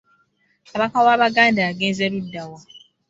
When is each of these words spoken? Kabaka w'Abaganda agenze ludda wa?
Kabaka 0.69 0.97
w'Abaganda 1.05 1.61
agenze 1.71 2.03
ludda 2.13 2.41
wa? 2.49 2.59